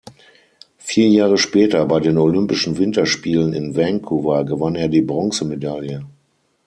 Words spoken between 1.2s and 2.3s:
später, bei den